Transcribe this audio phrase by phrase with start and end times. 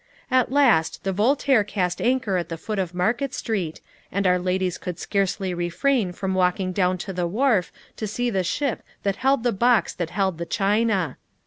[0.31, 3.81] At last the Voltaire cast anchor at the foot of Market Street,
[4.11, 8.43] and our ladies could scarcely refrain from walking down to the wharf to see the
[8.43, 11.17] ship that held the box that held the china.